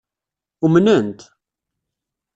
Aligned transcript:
Umnent? 0.65 1.19